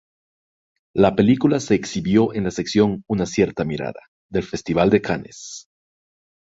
La 0.95 1.15
película 1.15 1.59
se 1.59 1.75
exhibió 1.75 2.33
en 2.33 2.45
la 2.45 2.49
sección 2.49 3.03
"Una 3.07 3.27
cierta 3.27 3.63
mirada" 3.65 4.01
del 4.31 4.41
Festival 4.41 4.89
de 4.89 4.99
Cannes. 4.99 5.67